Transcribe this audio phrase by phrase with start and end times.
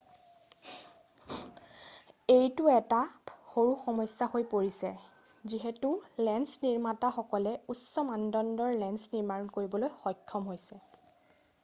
[2.35, 3.01] এইটো এটা
[3.51, 4.89] সৰু সমস্যা হৈ পৰিছে
[5.53, 5.91] যিহেতু
[6.29, 10.81] লেন্স নিৰ্মাতা সকলে উচ্চ মানদণ্ডৰ লেন্স নিৰ্মাণ কৰিবলৈ সক্ষম হৈছে